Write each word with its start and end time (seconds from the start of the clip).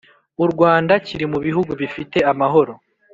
u 0.43 0.45
rwanda 0.51 0.93
kiri 1.05 1.25
mu 1.31 1.39
bihugu 1.45 1.71
bifite 1.81 2.17
amahoro 2.31 2.73